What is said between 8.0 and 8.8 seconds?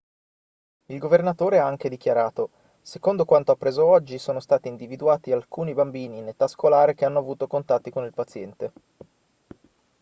il paziente